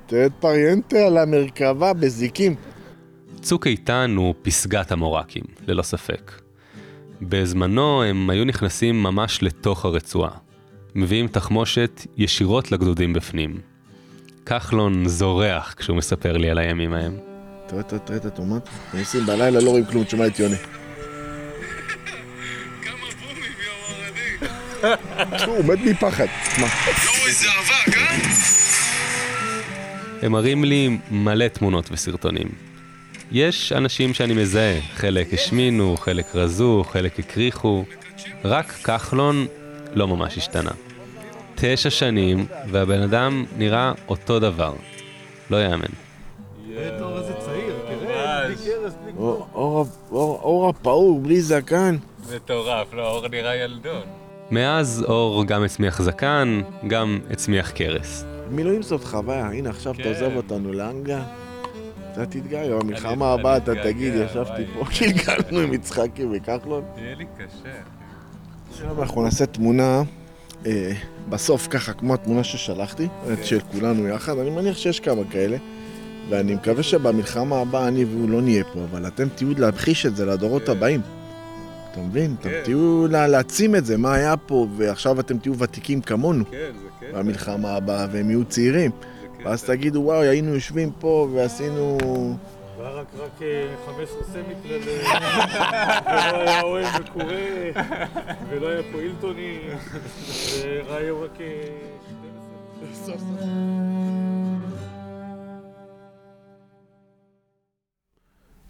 תראה 0.07 0.27
את 0.27 0.33
פריאנטה 0.41 0.97
על 0.99 1.19
המרכבה 1.19 1.93
בזיקים. 1.93 2.55
צוק 3.41 3.67
איתן 3.67 4.15
הוא 4.17 4.35
פסגת 4.43 4.93
המורקים, 4.93 5.45
ללא 5.67 5.83
ספק. 5.83 6.33
בזמנו 7.23 8.03
הם 8.03 8.31
היו 8.31 8.45
נכנסים 8.45 9.03
ממש 9.03 9.43
לתוך 9.43 9.85
הרצועה. 9.85 10.31
מביאים 10.95 11.29
תחמושת 11.29 12.07
ישירות 12.17 12.73
לגדודים 12.73 13.13
בפנים. 13.13 13.61
כחלון 14.47 15.09
זורח 15.09 15.75
כשהוא 15.77 15.97
מספר 15.97 16.37
לי 16.37 16.51
על 16.51 16.59
הימים 16.59 16.93
ההם. 16.93 17.17
תראה, 17.67 17.83
תראה, 17.83 18.01
תראה 18.01 18.19
את 18.19 18.25
הטומט. 18.25 18.69
נכנסים 18.89 19.27
בלילה, 19.27 19.61
לא 19.61 19.71
רואים 19.71 19.85
כלום, 19.85 20.05
תשמע 20.05 20.27
את 20.27 20.39
יוני. 20.39 20.57
תשמעו, 25.37 25.57
הוא 25.57 25.65
מת 25.65 25.79
מפחד. 25.79 26.27
מה? 26.61 26.67
הם 30.23 30.33
מראים 30.33 30.65
לי 30.65 30.99
מלא 31.11 31.49
תמונות 31.49 31.89
וסרטונים. 31.93 32.49
יש 33.33 33.73
אנשים 33.73 34.15
שאני 34.15 34.35
מזהה, 34.35 34.81
חלק 34.95 35.35
השמינו, 35.35 35.97
חלק 35.97 36.27
רזו, 36.35 36.85
חלק 36.93 37.19
הקריחו. 37.19 37.85
רק 38.45 38.73
כחלון 38.73 39.47
לא 39.95 40.09
ממש 40.09 40.39
השתנה. 40.39 40.71
תשע 41.55 41.91
שנים, 41.91 42.47
והבן 42.71 43.01
אדם 43.03 43.45
נראה 43.59 43.93
אותו 44.09 44.39
דבר. 44.39 44.75
לא 45.51 45.65
יאמן. 45.65 45.85
אור- 49.17 49.47
אור- 49.55 49.87
אור 50.11 50.41
אור 50.43 50.69
הפעור, 50.69 51.21
בלי 51.21 51.41
זקן. 51.41 51.97
מטורף, 52.37 52.95
לא, 52.95 53.11
אור 53.11 53.29
נראה 53.29 53.57
ילדון. 53.57 54.03
מאז 54.51 55.05
אור 55.09 55.45
גם 55.45 55.63
הצמיח 55.65 56.03
זקן, 56.03 56.61
גם 56.87 57.21
הצמיח 57.31 57.71
קרס. 57.71 58.25
מילואים 58.51 58.83
זאת 58.83 59.05
חוויה, 59.05 59.47
הנה 59.47 59.71
עכשיו 59.71 59.95
אתה 59.95 60.09
עוזב 60.09 60.37
אותנו 60.37 60.73
לאנגליה. 60.73 61.23
אתה 62.13 62.27
תתגאה, 62.27 62.79
במלחמה 62.79 63.33
הבאה 63.33 63.57
אתה 63.57 63.73
תגיד, 63.83 64.15
ישבתי 64.15 64.63
פה, 64.75 64.85
גלגלנו 65.01 65.61
עם 65.61 65.75
יצחקי 65.75 66.25
וכחלון. 66.33 66.85
יהיה 66.97 67.15
לי 67.15 67.25
קשה. 67.37 68.02
עכשיו 68.73 69.03
אנחנו 69.03 69.23
נעשה 69.23 69.47
תמונה, 69.47 70.03
אה, 70.67 70.93
בסוף 71.29 71.67
ככה, 71.71 71.93
כמו 71.93 72.15
התמונה 72.15 72.45
ששלחתי, 72.45 73.09
את 73.33 73.45
של 73.47 73.61
כולנו 73.61 74.09
יחד, 74.09 74.39
אני 74.39 74.51
מניח 74.51 74.77
שיש 74.77 75.01
כמה 75.01 75.23
כאלה, 75.31 75.57
ואני 76.29 76.55
מקווה 76.55 76.83
שבמלחמה 76.83 77.61
הבאה 77.61 77.89
אני 77.89 78.05
והוא 78.05 78.31
לא 78.31 78.43
נהיה 78.43 78.65
פה, 78.73 78.81
אבל 78.91 79.07
אתם 79.07 79.29
תהיו 79.35 79.49
להמחיש 79.59 80.07
את 80.07 80.17
זה 80.17 80.27
לדורות 80.27 80.69
הבאים. 80.69 81.01
אתה 81.93 82.01
מבין? 82.01 82.35
אתם 82.41 82.51
תהיו 82.65 83.07
לה- 83.11 83.27
להעצים 83.29 83.77
את 83.77 83.87
זה, 83.87 83.97
מה 83.97 84.15
היה 84.15 84.37
פה, 84.37 84.67
ועכשיו 84.77 85.21
אתם 85.21 85.39
תהיו 85.39 85.59
ותיקים 85.59 86.01
כמונו 86.01 86.45
כן, 86.51 86.57
זה 86.83 86.89
כן. 87.01 87.07
במלחמה 87.15 87.71
הבאה, 87.77 88.07
והם 88.13 88.31
יהיו 88.31 88.45
צעירים. 88.45 88.91
ואז 89.45 89.65
תגידו, 89.65 90.01
וואו, 90.01 90.21
היינו 90.21 90.55
יושבים 90.55 90.91
פה 91.01 91.29
ועשינו... 91.35 91.99
והיה 92.83 92.95
רק 92.95 93.07
רק 93.19 93.43
אה, 93.43 93.75
15 93.87 94.23
סמית 94.25 94.59
ול... 94.69 94.81
ולא 96.07 96.41
היה 96.41 96.63
אוהל 96.63 96.85
וקורא, 97.01 97.35
ולא 98.51 98.69
היה 98.69 98.83
פה 98.93 99.01
הילטוני, 99.01 99.59
וראיו 100.63 101.23
רק 101.23 101.41
אה, 101.41 101.47
12. 102.95 103.19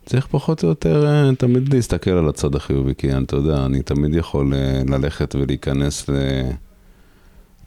צריך 0.06 0.26
פחות 0.26 0.64
או 0.64 0.68
יותר 0.68 1.06
אה, 1.06 1.34
תמיד 1.38 1.74
להסתכל 1.74 2.10
על 2.10 2.28
הצד 2.28 2.54
החיובי, 2.54 2.94
כי 2.94 3.16
אתה 3.16 3.36
יודע, 3.36 3.64
אני 3.66 3.82
תמיד 3.82 4.14
יכול 4.14 4.54
אה, 4.54 4.82
ללכת 4.88 5.34
ולהיכנס 5.34 6.08
ל... 6.08 6.12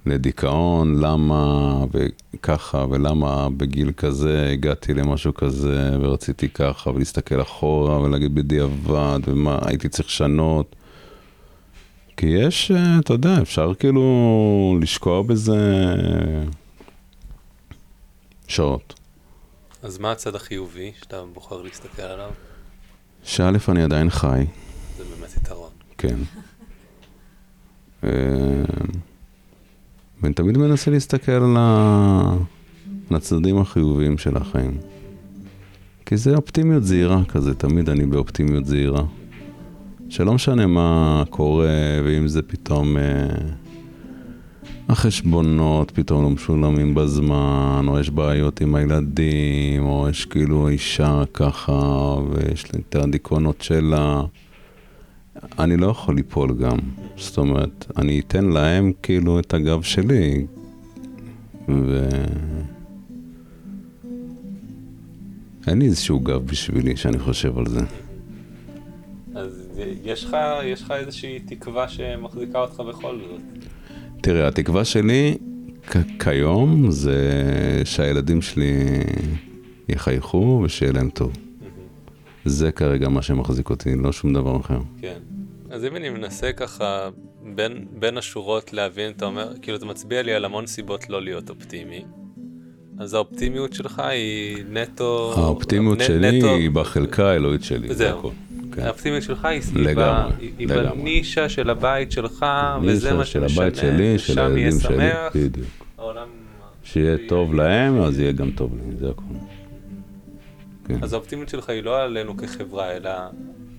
לדיכאון, 0.06 1.00
למה 1.00 1.80
וככה, 1.92 2.86
ולמה 2.90 3.48
בגיל 3.58 3.92
כזה 3.92 4.50
הגעתי 4.54 4.94
למשהו 4.94 5.34
כזה 5.34 5.98
ורציתי 6.02 6.50
ככה, 6.50 6.90
ולהסתכל 6.90 7.42
אחורה 7.42 8.00
ולהגיד 8.00 8.36
בדיעבד, 8.36 9.20
ומה 9.28 9.60
הייתי 9.66 9.90
צריך 9.90 10.08
לשנות. 10.08 10.76
כי 12.18 12.28
יש, 12.28 12.72
אה, 12.72 13.00
אתה 13.00 13.14
יודע, 13.14 13.42
אפשר 13.42 13.74
כאילו 13.80 14.78
לשקוע 14.82 15.22
בזה 15.22 15.86
שעות. 18.48 18.94
אז 19.84 19.98
מה 19.98 20.12
הצד 20.12 20.36
החיובי 20.36 20.92
שאתה 21.00 21.24
בוחר 21.34 21.62
להסתכל 21.62 22.02
עליו? 22.02 22.32
שא', 23.24 23.52
אני 23.68 23.84
עדיין 23.84 24.10
חי, 24.10 24.46
זה 24.98 25.04
באמת 25.04 25.38
יתרון. 25.38 25.72
כן. 25.98 26.18
ואני 30.26 30.34
תמיד 30.34 30.58
מנסה 30.58 30.92
להסתכל 30.92 31.32
על 31.32 31.58
הצדדים 33.12 33.58
החיוביים 33.58 34.18
של 34.18 34.38
החיים. 34.38 34.78
כי 36.06 36.18
זה 36.18 36.36
אופטימיות 36.36 36.84
זהירה 36.84 37.24
כזה, 37.26 37.54
תמיד 37.54 37.90
אני 37.90 38.06
באופטימיות 38.06 38.66
זהירה. 38.66 39.04
שלא 40.10 40.34
משנה 40.34 40.68
מה 40.68 41.24
קורה, 41.30 41.68
ואם 42.06 42.28
זה 42.28 42.42
פתאום... 42.42 42.98
אה, 42.98 43.28
החשבונות 44.90 45.92
פתאום 45.92 46.24
לא 46.24 46.30
משולמים 46.30 46.96
בזמן, 46.96 47.86
או 47.88 48.00
יש 48.00 48.10
בעיות 48.10 48.62
עם 48.62 48.76
הילדים, 48.76 49.86
או 49.86 50.08
יש 50.10 50.26
כאילו 50.26 50.68
אישה 50.68 51.24
ככה, 51.34 52.16
ויש 52.30 52.74
לה 52.74 52.80
את 52.90 52.96
הדיכאונות 52.96 53.62
שלה. 53.62 54.22
אני 55.60 55.78
לא 55.78 55.88
יכול 55.88 56.16
ליפול 56.16 56.54
גם. 56.54 56.78
זאת 57.18 57.38
אומרת, 57.38 57.86
אני 57.98 58.20
אתן 58.20 58.46
להם 58.46 58.92
כאילו 59.04 59.40
את 59.40 59.54
הגב 59.54 59.82
שלי, 59.82 60.46
ו... 61.70 62.10
אין 65.68 65.80
לי 65.80 65.86
איזשהו 65.86 66.20
גב 66.20 66.46
בשבילי 66.46 66.98
שאני 66.98 67.20
חושב 67.20 67.58
על 67.58 67.66
זה. 67.68 67.80
אז 69.36 69.70
יש 70.04 70.24
לך, 70.26 70.38
יש 70.64 70.82
לך 70.82 70.92
איזושהי 70.92 71.40
תקווה 71.40 71.88
שמחזיקה 71.88 72.60
אותך 72.60 72.80
בכל 72.80 73.20
זאת. 73.30 73.42
תראה, 74.22 74.48
התקווה 74.48 74.86
שלי 74.86 75.38
כ- 75.88 75.98
כיום 76.24 76.92
זה 76.92 77.22
שהילדים 77.86 78.42
שלי 78.42 78.74
יחייכו 79.90 80.62
ושיהיה 80.66 80.92
להם 80.92 81.10
טוב. 81.10 81.32
זה 82.46 82.72
כרגע 82.72 83.10
מה 83.10 83.22
שמחזיק 83.22 83.70
אותי, 83.70 83.96
לא 83.96 84.12
שום 84.12 84.34
דבר 84.34 84.58
אחר. 84.60 84.80
כן. 85.02 85.18
אז 85.76 85.86
אם 85.86 85.96
אני 85.96 86.10
מנסה 86.10 86.52
ככה 86.54 87.10
בין, 87.56 87.86
בין 88.00 88.18
השורות 88.18 88.74
להבין, 88.74 89.12
אתה 89.18 89.26
אומר, 89.26 89.52
כאילו 89.62 89.78
אתה 89.78 89.86
מצביע 89.86 90.22
לי 90.22 90.34
על 90.34 90.46
המון 90.46 90.68
סיבות 90.68 91.10
לא 91.10 91.22
להיות 91.22 91.50
אופטימי. 91.50 92.06
אז 93.00 93.14
האופטימיות 93.14 93.74
שלך 93.74 94.00
היא 94.00 94.64
נטו... 94.70 95.34
האופטימיות 95.38 95.98
נ- 95.98 96.04
שלי 96.04 96.40
נטו- 96.40 96.56
היא 96.56 96.70
בחלקה 96.72 97.30
האלוהית 97.32 97.64
שלי, 97.64 97.88
זה 97.88 97.94
זהו. 97.94 98.32
כן. 98.72 98.82
האופטימיות 98.82 99.24
שלך 99.24 99.46
היא 99.46 99.62
סביבה, 99.62 99.92
לגמרי, 99.92 100.52
היא- 100.58 100.68
לגמרי. 100.68 101.02
בנישה 101.02 101.50
של 101.50 101.70
הבית 101.70 102.12
שלך, 102.12 102.46
וזה 102.84 102.92
נישה 103.08 103.14
מה 103.18 103.26
של 103.26 103.48
שמשנה, 103.48 103.64
הבית 103.66 103.76
שלי, 103.76 104.20
של 104.20 104.40
הילדים 104.40 104.80
שלי, 104.80 105.10
בדיוק. 105.36 105.68
העולם... 105.98 106.28
שיהיה 106.84 107.18
טוב 107.28 107.54
להם, 107.54 108.02
אז 108.02 108.20
יהיה 108.20 108.32
גם 108.32 108.52
טוב 108.52 108.76
לי, 108.76 108.96
זה 109.00 109.10
הכל. 109.10 109.22
כן. 110.88 110.98
אז 111.02 111.14
האופטימיות 111.14 111.50
שלך 111.50 111.70
היא 111.70 111.84
לא 111.84 112.02
עלינו 112.04 112.38
כחברה, 112.38 112.92
אלא 112.92 113.10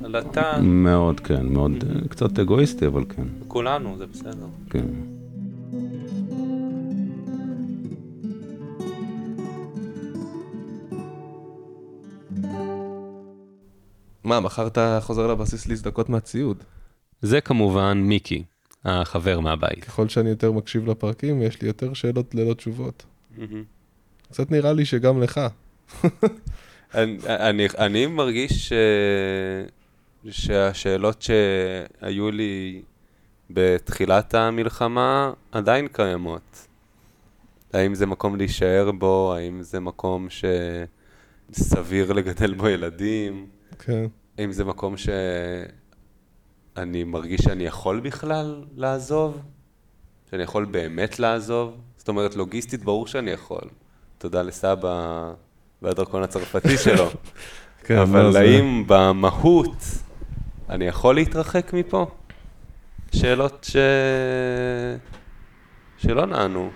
על 0.04 0.16
אתה, 0.16 0.58
מאוד, 0.62 1.20
כן, 1.20 1.46
מאוד, 1.46 1.72
קצת 2.08 2.38
אגואיסטי, 2.38 2.86
אבל 2.86 3.04
כן, 3.08 3.26
כולנו, 3.48 3.98
זה 3.98 4.06
בסדר. 4.06 4.46
כן. 4.70 4.86
מה, 14.24 14.40
מחר 14.40 14.66
אתה 14.66 14.98
חוזר 15.02 15.26
לבסיס 15.26 15.66
להזדכות 15.66 16.08
מהציוד? 16.08 16.64
זה 17.22 17.40
כמובן 17.40 17.98
מיקי, 17.98 18.42
החבר 18.84 19.40
מהבית. 19.40 19.84
ככל 19.84 20.08
שאני 20.08 20.28
יותר 20.28 20.52
מקשיב 20.52 20.86
לפרקים, 20.86 21.42
יש 21.42 21.62
לי 21.62 21.68
יותר 21.68 21.94
שאלות 21.94 22.34
ללא 22.34 22.54
תשובות. 22.54 23.04
קצת 24.30 24.50
נראה 24.50 24.72
לי 24.72 24.84
שגם 24.84 25.22
לך. 25.22 25.40
אני, 26.94 27.18
אני, 27.28 27.66
אני 27.78 28.06
מרגיש 28.06 28.68
ש... 28.68 28.72
שהשאלות 30.30 31.22
שהיו 31.22 32.30
לי 32.30 32.82
בתחילת 33.50 34.34
המלחמה 34.34 35.32
עדיין 35.52 35.88
קיימות. 35.92 36.66
האם 37.72 37.94
זה 37.94 38.06
מקום 38.06 38.36
להישאר 38.36 38.90
בו? 38.92 39.34
האם 39.36 39.62
זה 39.62 39.80
מקום 39.80 40.26
שסביר 41.52 42.12
לגדל 42.12 42.54
בו 42.54 42.68
ילדים? 42.68 43.46
כן. 43.78 44.06
האם 44.38 44.52
זה 44.52 44.64
מקום 44.64 44.94
שאני 44.96 45.64
מרגיש 47.04 47.40
שאני 47.40 47.66
יכול 47.66 48.00
בכלל 48.00 48.64
לעזוב? 48.76 49.40
שאני 50.30 50.42
יכול 50.42 50.64
באמת 50.64 51.18
לעזוב? 51.18 51.76
זאת 51.96 52.08
אומרת, 52.08 52.36
לוגיסטית 52.36 52.84
ברור 52.84 53.06
שאני 53.06 53.30
יכול. 53.30 53.62
תודה 54.18 54.42
לסבא 54.42 55.32
והדרכון 55.82 56.22
הצרפתי 56.22 56.78
שלו. 56.78 57.06
כן, 57.86 57.98
אבל 57.98 58.32
זה- 58.32 58.40
האם 58.40 58.84
במהות 58.86 59.74
אני 60.70 60.84
יכול 60.84 61.14
להתרחק 61.14 61.72
מפה? 61.72 62.06
שאלות 63.14 63.66
ש... 63.70 63.76
שלא 65.98 66.26
נענו. 66.26 66.70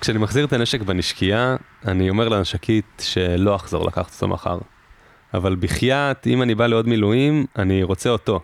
כשאני 0.00 0.18
מחזיר 0.18 0.44
את 0.44 0.52
הנשק 0.52 0.80
בנשקייה, 0.80 1.56
אני 1.86 2.10
אומר 2.10 2.28
לנשקית 2.28 3.02
שלא 3.02 3.56
אחזור 3.56 3.86
לקחת 3.86 4.14
אותו 4.14 4.28
מחר. 4.28 4.58
אבל 5.34 5.56
בחייאת, 5.60 6.26
אם 6.26 6.42
אני 6.42 6.54
בא 6.54 6.66
לעוד 6.66 6.88
מילואים, 6.88 7.46
אני 7.58 7.82
רוצה 7.82 8.10
אותו. 8.10 8.40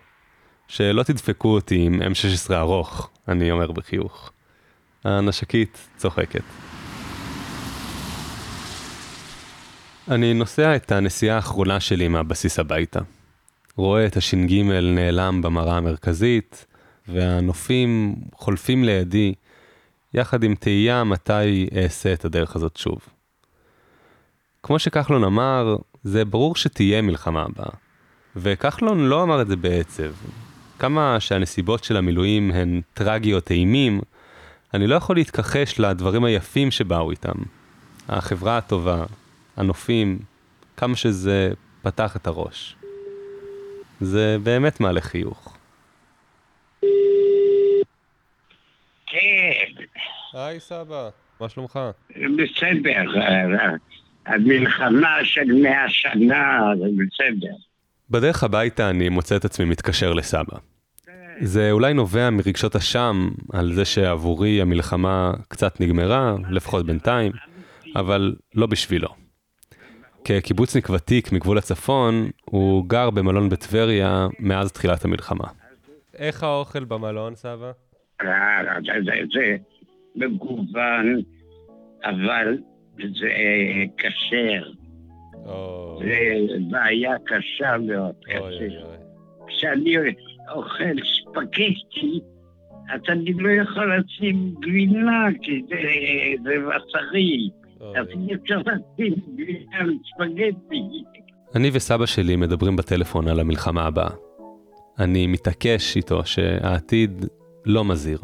שלא 0.68 1.02
תדפקו 1.02 1.48
אותי 1.54 1.82
עם 1.82 2.02
M16 2.02 2.54
ארוך, 2.54 3.10
אני 3.28 3.50
אומר 3.50 3.72
בחיוך. 3.72 4.32
הנשקית 5.04 5.88
צוחקת. 5.96 6.42
אני 10.12 10.34
נוסע 10.34 10.76
את 10.76 10.92
הנסיעה 10.92 11.36
האחרונה 11.36 11.80
שלי 11.80 12.08
מהבסיס 12.08 12.58
הביתה. 12.58 13.00
רואה 13.76 14.06
את 14.06 14.16
הש"ג 14.16 14.62
נעלם 14.82 15.42
במראה 15.42 15.76
המרכזית, 15.76 16.66
והנופים 17.08 18.14
חולפים 18.34 18.84
לידי, 18.84 19.34
יחד 20.14 20.42
עם 20.42 20.54
תהייה 20.54 21.04
מתי 21.04 21.68
אעשה 21.76 22.12
את 22.12 22.24
הדרך 22.24 22.56
הזאת 22.56 22.76
שוב. 22.76 22.98
כמו 24.62 24.78
שכחלון 24.78 25.24
אמר, 25.24 25.76
זה 26.04 26.24
ברור 26.24 26.56
שתהיה 26.56 27.02
מלחמה 27.02 27.42
הבאה. 27.42 27.70
וכחלון 28.36 29.08
לא 29.08 29.22
אמר 29.22 29.42
את 29.42 29.46
זה 29.46 29.56
בעצב. 29.56 30.12
כמה 30.78 31.20
שהנסיבות 31.20 31.84
של 31.84 31.96
המילואים 31.96 32.50
הן 32.50 32.80
טרגיות 32.94 33.50
אימים, 33.50 34.00
אני 34.74 34.86
לא 34.86 34.94
יכול 34.94 35.16
להתכחש 35.16 35.80
לדברים 35.80 36.24
היפים 36.24 36.70
שבאו 36.70 37.10
איתם. 37.10 37.34
החברה 38.08 38.58
הטובה, 38.58 39.04
הנופים, 39.56 40.18
כמה 40.76 40.96
שזה 40.96 41.52
פתח 41.82 42.16
את 42.16 42.26
הראש. 42.26 42.76
זה 44.00 44.36
באמת 44.42 44.80
מעלה 44.80 45.00
חיוך. 45.00 45.56
כן, 49.06 49.82
היי 50.32 50.60
סבא, 50.60 51.08
מה 51.40 51.48
שלומך? 51.48 51.80
בסדר. 52.10 53.04
המלחמה 54.26 55.16
של 55.24 55.52
מאה 55.62 55.88
שנה, 55.88 56.60
זה 56.78 56.84
בסדר. 56.84 57.54
בדרך 58.10 58.44
הביתה 58.44 58.90
אני 58.90 59.08
מוצא 59.08 59.36
את 59.36 59.44
עצמי 59.44 59.64
מתקשר 59.64 60.12
לסבא. 60.12 60.56
זה 61.40 61.70
אולי 61.70 61.94
נובע 61.94 62.30
מרגשות 62.30 62.76
אשם 62.76 63.28
על 63.52 63.72
זה 63.72 63.84
שעבורי 63.84 64.60
המלחמה 64.62 65.32
קצת 65.48 65.80
נגמרה, 65.80 66.36
לפחות 66.50 66.86
בינתיים, 66.86 67.32
אבל 67.96 68.34
לא 68.54 68.66
בשבילו. 68.66 69.21
כקיבוצניק 70.24 70.90
ותיק 70.90 71.32
מגבול 71.32 71.58
הצפון, 71.58 72.14
הוא 72.44 72.84
גר 72.88 73.10
במלון 73.10 73.48
בטבריה 73.48 74.26
מאז 74.38 74.72
תחילת 74.72 75.04
המלחמה. 75.04 75.44
איך 76.14 76.42
האוכל 76.42 76.84
במלון, 76.84 77.34
סבא? 77.34 77.70
אה, 78.20 78.26
זה- 78.86 78.92
זה- 79.04 79.24
זה 79.34 79.56
מגוון, 80.16 81.20
אבל 82.04 82.58
זה 82.98 83.28
כשר. 83.98 84.62
או, 85.46 85.98
זה 86.04 86.28
בעיה 86.70 87.14
קשה 87.26 87.78
מאוד, 87.78 88.14
כשר. 88.26 88.86
כשאני 89.46 89.94
אוכל 90.54 90.94
ספגטי, 91.20 92.20
אז 92.92 93.00
אני 93.08 93.32
לא 93.32 93.50
יכול 93.50 93.92
לשים 93.98 94.54
גבינה, 94.60 95.26
כי 95.42 95.62
זה, 95.68 95.76
זה 96.44 96.54
בשרי. 96.68 97.50
ספגטי. 100.14 101.04
אני 101.54 101.70
וסבא 101.72 102.06
שלי 102.06 102.36
מדברים 102.36 102.76
בטלפון 102.76 103.28
על 103.28 103.40
המלחמה 103.40 103.86
הבאה. 103.86 104.10
אני 104.98 105.26
מתעקש 105.26 105.96
איתו 105.96 106.24
שהעתיד 106.24 107.24
לא 107.66 107.84
מזהיר. 107.84 108.18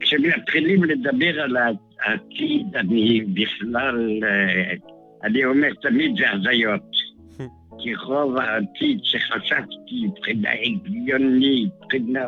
כשמתחילים 0.00 0.84
לדבר 0.84 1.40
על 1.40 1.56
העתיד, 1.56 2.76
אני 2.76 3.20
בכלל, 3.20 4.20
אה, 4.24 4.74
אני 5.24 5.44
אומר 5.44 5.68
תמיד 5.82 6.16
זה 6.16 6.30
הזיות. 6.30 6.90
כי 7.78 7.94
רוב 7.94 8.36
העתיד 8.36 8.98
שחשבתי 9.02 10.06
מבחינה 10.06 10.50
הגיונית, 10.52 11.70
מבחינה... 11.84 12.26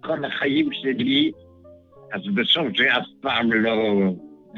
כל 0.00 0.24
החיים 0.24 0.68
שלי, 0.72 1.32
אז 2.12 2.20
בסוף 2.34 2.66
זה 2.78 2.96
אף 2.96 3.06
פעם 3.20 3.52
לא, 3.52 3.94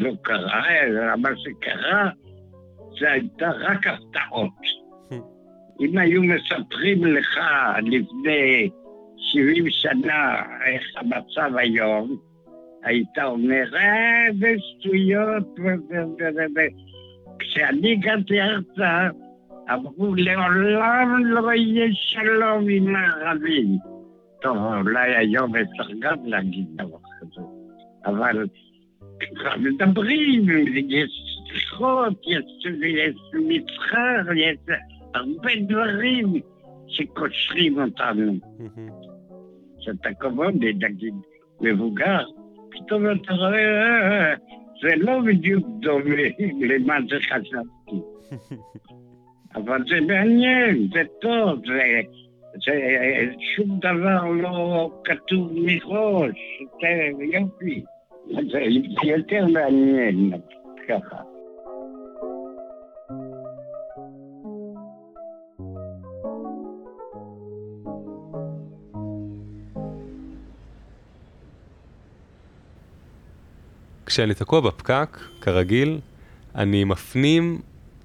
לא 0.00 0.12
קרה, 0.22 0.80
אלא 0.82 1.16
מה 1.16 1.28
שקרה 1.36 2.10
זה 3.00 3.10
הייתה 3.12 3.50
רק 3.50 3.86
הפתעות. 3.86 4.52
אם 5.80 5.98
היו 5.98 6.22
מספרים 6.22 7.04
לך 7.04 7.38
לפני 7.82 8.70
70 9.16 9.70
שנה 9.70 10.42
איך 10.66 10.82
המצב 10.96 11.56
היום, 11.56 12.16
היית 12.82 13.18
אומר, 13.22 13.76
אה, 13.76 14.26
זה 14.38 14.54
שטויות. 14.58 15.58
כשאני 17.38 17.92
הגעתי 17.92 18.40
ארצה, 18.40 19.08
אמרו, 19.72 20.14
לעולם 20.14 21.26
לא 21.26 21.52
יהיה 21.52 21.88
שלום 21.92 22.68
עם 22.68 22.96
הערבים. 22.96 23.78
טוב, 24.42 24.56
אולי 24.56 25.16
היום 25.16 25.56
אפשר 25.56 25.92
גם 25.98 26.16
להגיד 26.24 26.66
דבר 26.74 26.98
כזה, 27.20 27.40
אבל 28.06 28.46
כבר 29.34 29.56
מדברים, 29.56 30.46
יש 30.88 31.10
שיחות, 31.52 32.20
יש, 32.26 32.66
יש 32.84 33.14
מסחר, 33.48 34.32
יש 34.36 34.56
הרבה 35.14 35.50
דברים 35.68 36.40
שקושרים 36.88 37.80
אותנו. 37.80 38.32
שאתה 39.80 40.08
כמוני, 40.20 40.72
נגיד, 40.72 41.14
מבוגר, 41.60 42.24
פתאום 42.70 43.04
אתה 43.10 43.32
רואה, 43.32 44.30
"אה, 44.30 44.34
זה 44.82 44.88
לא 44.96 45.20
בדיוק 45.26 45.66
דומה 45.80 46.14
למה 46.60 46.94
שחשבתי. 47.08 47.96
אבל 49.54 49.82
זה 49.88 50.00
מעניין, 50.00 50.88
זה 50.92 51.02
טוב, 51.20 51.60
זה, 51.66 52.00
זה 52.66 52.74
שום 53.56 53.78
דבר 53.78 54.24
לא 54.24 54.90
כתוב 55.04 55.52
מראש, 55.54 56.38
זה 56.80 57.24
יופי. 57.32 57.84
זה 58.30 58.58
יותר 59.02 59.46
מעניין, 59.46 60.32
ככה. 60.88 61.16
כשאני 74.06 74.34
תקוע 74.34 74.60
בפקק, 74.60 75.18
כרגיל, 75.40 75.98
אני 76.54 76.84
מפנים 76.84 77.58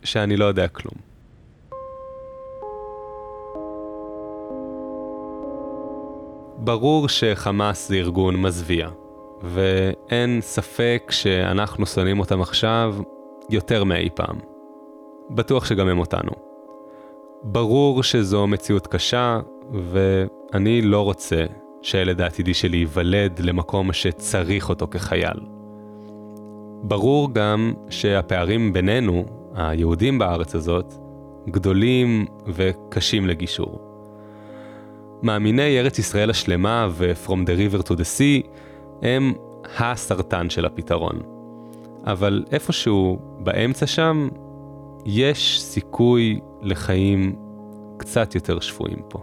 שאני 0.04 0.38
לא 0.38 0.46
יודע 0.46 0.68
כלום. 0.68 0.96
ברור 6.58 7.10
שחמאס 7.10 7.90
זה 7.90 7.96
ארגון 7.96 8.42
מזוויע, 8.42 8.90
ואין 9.42 10.42
ספק 10.42 11.12
שאנחנו 11.12 11.86
שונאים 11.86 12.20
אותם 12.20 12.42
עכשיו 12.42 12.96
יותר 13.50 13.84
מאי 13.84 14.10
פעם. 14.16 14.40
בטוח 15.30 15.66
שגם 15.66 15.88
הם 15.88 16.00
אותנו. 16.00 16.32
ברור 17.44 18.04
שזו 18.04 18.48
מציאות 18.48 18.88
קשה, 18.88 19.40
ואני 19.72 20.82
לא 20.82 21.02
רוצה 21.02 21.46
שהילד 21.82 22.22
העתידי 22.22 22.54
שלי 22.54 22.78
ייוולד 22.78 23.40
למקום 23.40 23.94
שצריך 23.94 24.70
אותו 24.70 24.88
כחייל. 24.92 25.40
ברור 26.84 27.34
גם 27.34 27.74
שהפערים 27.90 28.74
בינינו, 28.74 29.26
היהודים 29.56 30.20
בארץ 30.20 30.56
הזאת, 30.56 30.94
גדולים 31.50 32.26
וקשים 32.48 33.28
לגישור. 33.28 33.82
מאמיני 35.24 35.80
ארץ 35.80 36.00
ישראל 36.00 36.30
השלמה 36.30 36.88
ו-From 36.92 37.30
the 37.30 37.74
River 37.74 37.88
to 37.88 37.92
the 37.92 38.06
Sea 38.18 38.48
הם 39.02 39.34
הסרטן 39.80 40.50
של 40.50 40.66
הפתרון. 40.66 41.20
אבל 42.06 42.44
איפשהו 42.52 43.20
באמצע 43.40 43.88
שם, 43.88 44.30
יש 45.06 45.62
סיכוי 45.62 46.40
לחיים 46.62 47.36
קצת 47.98 48.36
יותר 48.36 48.60
שפויים 48.60 49.00
פה. 49.10 49.20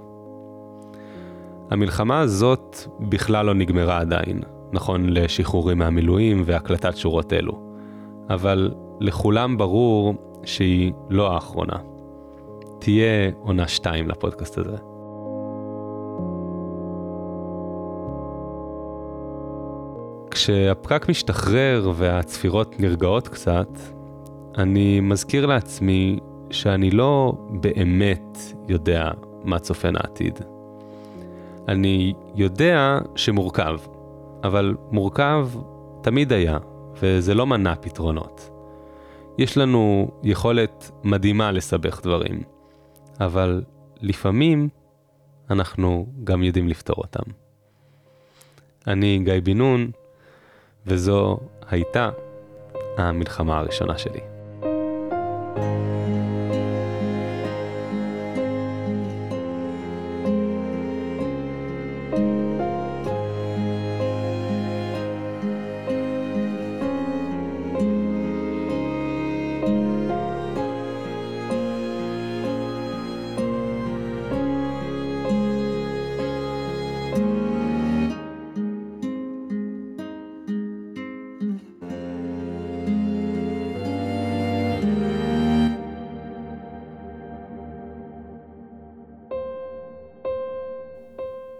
המלחמה 1.71 2.21
הזאת 2.21 2.77
בכלל 3.01 3.47
לא 3.47 3.55
נגמרה 3.55 3.99
עדיין, 3.99 4.41
נכון 4.73 5.09
לשחרורים 5.09 5.79
מהמילואים 5.79 6.43
והקלטת 6.47 6.97
שורות 6.97 7.33
אלו. 7.33 7.61
אבל 8.31 8.71
לכולם 9.01 9.59
ברור 9.59 10.15
שהיא 10.45 10.93
לא 11.11 11.33
האחרונה. 11.35 11.77
תהיה 12.79 13.31
עונה 13.41 13.69
2 13.69 14.09
לפודקאסט 14.09 14.59
הזה. 14.59 14.77
כשהפקק 20.43 21.09
משתחרר 21.09 21.91
והצפירות 21.95 22.81
נרגעות 22.81 23.29
קצת, 23.29 23.69
אני 24.59 25.01
מזכיר 25.01 25.47
לעצמי 25.47 26.19
שאני 26.51 26.91
לא 26.91 27.33
באמת 27.51 28.39
יודע 28.69 29.11
מה 29.45 29.59
צופן 29.59 29.97
העתיד. 29.97 30.39
אני 31.69 32.13
יודע 32.35 32.99
שמורכב, 33.17 33.79
אבל 34.45 34.75
מורכב 34.91 35.49
תמיד 36.03 36.33
היה, 36.33 36.59
וזה 37.03 37.35
לא 37.35 37.47
מנע 37.47 37.75
פתרונות. 37.81 38.51
יש 39.39 39.59
לנו 39.59 40.11
יכולת 40.23 40.91
מדהימה 41.05 41.53
לסבך 41.53 42.01
דברים, 42.03 42.43
אבל 43.21 43.63
לפעמים 44.01 44.69
אנחנו 45.51 46.07
גם 46.25 46.43
יודעים 46.43 46.69
לפתור 46.69 46.97
אותם. 46.99 47.31
אני 48.87 49.21
גיא 49.25 49.41
בן 49.45 49.59
נון, 49.59 49.91
וזו 50.87 51.38
הייתה 51.71 52.11
המלחמה 52.99 53.59
הראשונה 53.59 53.99
שלי. 53.99 54.21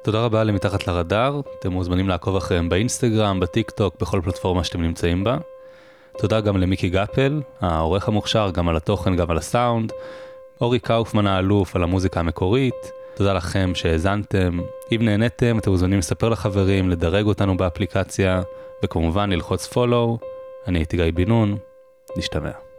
תודה 0.05 0.25
רבה 0.25 0.45
למתחת 0.45 0.87
לרדאר, 0.87 1.41
אתם 1.59 1.73
מוזמנים 1.73 2.09
לעקוב 2.09 2.37
אחריהם 2.37 2.69
באינסטגרם, 2.69 3.41
בטיק 3.41 3.71
טוק, 3.71 3.95
בכל 4.01 4.21
פלטפורמה 4.25 4.65
שאתם 4.65 4.83
נמצאים 4.83 5.25
בה. 5.25 5.37
תודה 6.19 6.41
גם 6.41 6.57
למיקי 6.57 6.89
גפל, 6.89 7.41
העורך 7.61 8.09
המוכשר, 8.09 8.51
גם 8.51 8.69
על 8.69 8.77
התוכן, 8.77 9.17
גם 9.17 9.31
על 9.31 9.39
הסאונד. 9.39 9.93
אורי 10.61 10.79
קאופמן 10.79 11.27
האלוף 11.27 11.77
על 11.77 11.83
המוזיקה 11.83 12.21
המקורית. 12.21 12.93
תודה 13.15 13.33
לכם 13.33 13.75
שהאזנתם. 13.75 14.61
אם 14.93 14.99
נהניתם, 15.03 15.59
אתם 15.59 15.71
מוזמנים 15.71 15.99
לספר 15.99 16.29
לחברים, 16.29 16.91
לדרג 16.91 17.27
אותנו 17.27 17.57
באפליקציה, 17.57 18.43
וכמובן 18.85 19.31
ללחוץ 19.31 19.73
follow. 19.73 20.25
אני 20.69 20.79
הייתי 20.79 20.97
גיא 20.97 21.13
בן 21.15 21.55
נשתמע. 22.17 22.72